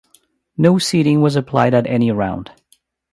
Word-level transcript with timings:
No 0.57 0.79
seeding 0.79 1.21
was 1.21 1.35
applied 1.35 1.75
at 1.75 1.85
any 1.85 2.09
round. 2.09 2.49